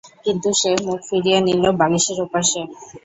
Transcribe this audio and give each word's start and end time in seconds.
কিন্তু 0.25 0.49
সে 0.59 0.71
মুখ 0.85 0.99
ফিরিয়ে 1.09 1.39
নিল 1.47 1.63
বালিশের 1.79 2.19
ওপাশে। 2.25 2.59